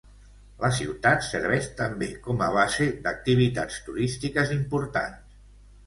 La 0.61 0.71
ciutat 0.77 1.25
serveix 1.27 1.67
també 1.83 2.09
com 2.29 2.43
a 2.47 2.49
base 2.57 2.89
d'activitats 3.07 3.79
turístiques 3.91 4.59
importants. 4.61 5.43